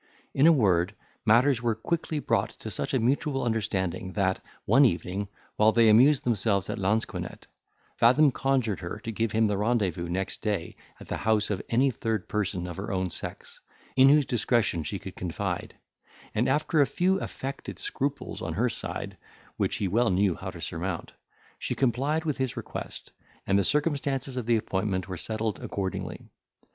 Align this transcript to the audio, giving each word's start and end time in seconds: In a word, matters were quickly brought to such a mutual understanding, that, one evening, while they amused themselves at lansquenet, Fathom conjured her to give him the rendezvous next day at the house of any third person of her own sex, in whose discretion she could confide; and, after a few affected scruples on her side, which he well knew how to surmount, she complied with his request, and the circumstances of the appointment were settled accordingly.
In 0.33 0.47
a 0.47 0.51
word, 0.51 0.95
matters 1.27 1.61
were 1.61 1.75
quickly 1.75 2.17
brought 2.17 2.49
to 2.49 2.71
such 2.71 2.95
a 2.95 2.99
mutual 2.99 3.43
understanding, 3.43 4.13
that, 4.13 4.43
one 4.65 4.83
evening, 4.83 5.27
while 5.57 5.71
they 5.73 5.89
amused 5.89 6.23
themselves 6.23 6.71
at 6.71 6.79
lansquenet, 6.79 7.45
Fathom 7.97 8.31
conjured 8.31 8.79
her 8.79 8.97
to 9.03 9.11
give 9.11 9.31
him 9.33 9.45
the 9.45 9.59
rendezvous 9.59 10.09
next 10.09 10.41
day 10.41 10.75
at 10.99 11.07
the 11.07 11.17
house 11.17 11.51
of 11.51 11.61
any 11.69 11.91
third 11.91 12.27
person 12.27 12.65
of 12.65 12.77
her 12.77 12.91
own 12.91 13.11
sex, 13.11 13.61
in 13.95 14.09
whose 14.09 14.25
discretion 14.25 14.81
she 14.81 14.97
could 14.97 15.15
confide; 15.15 15.75
and, 16.33 16.49
after 16.49 16.81
a 16.81 16.87
few 16.87 17.19
affected 17.19 17.77
scruples 17.77 18.41
on 18.41 18.53
her 18.53 18.69
side, 18.69 19.17
which 19.57 19.75
he 19.75 19.87
well 19.87 20.09
knew 20.09 20.33
how 20.33 20.49
to 20.49 20.59
surmount, 20.59 21.11
she 21.59 21.75
complied 21.75 22.25
with 22.25 22.37
his 22.37 22.57
request, 22.57 23.11
and 23.45 23.59
the 23.59 23.63
circumstances 23.63 24.35
of 24.35 24.47
the 24.47 24.57
appointment 24.57 25.07
were 25.07 25.15
settled 25.15 25.59
accordingly. 25.59 26.27